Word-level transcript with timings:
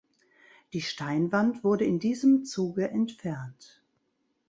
Die 0.73 0.81
Steinwand 0.81 1.63
wurde 1.63 1.85
in 1.85 1.99
diesem 1.99 2.43
Zuge 2.43 2.89
entfernt. 2.89 3.83